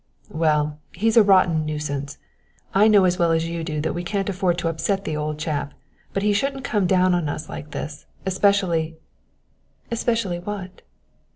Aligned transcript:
"Well, 0.31 0.79
he's 0.93 1.15
a 1.15 1.21
rotten 1.21 1.63
nuisance. 1.63 2.17
I 2.73 2.87
know 2.87 3.03
as 3.05 3.19
well 3.19 3.31
as 3.31 3.47
you 3.47 3.63
do 3.63 3.79
that 3.81 3.93
we 3.93 4.03
can't 4.03 4.29
afford 4.29 4.57
to 4.57 4.67
upset 4.67 5.05
the 5.05 5.15
old 5.15 5.37
chap, 5.37 5.75
but 6.11 6.23
he 6.23 6.33
shouldn't 6.33 6.63
come 6.63 6.87
down 6.87 7.13
on 7.13 7.29
us 7.29 7.49
like 7.49 7.69
this, 7.69 8.07
especially" 8.25 8.97
"Especially 9.91 10.39
what 10.39 10.81